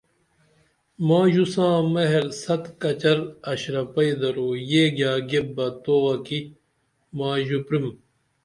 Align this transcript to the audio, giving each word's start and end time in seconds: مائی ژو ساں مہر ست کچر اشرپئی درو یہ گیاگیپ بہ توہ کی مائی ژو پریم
مائی 1.07 1.31
ژو 1.33 1.45
ساں 1.53 1.77
مہر 1.93 2.25
ست 2.43 2.63
کچر 2.81 3.19
اشرپئی 3.51 4.11
درو 4.19 4.49
یہ 4.69 4.83
گیاگیپ 4.97 5.47
بہ 5.55 5.67
توہ 5.83 6.13
کی 6.25 6.39
مائی 7.17 7.43
ژو 7.47 7.59
پریم 7.65 7.85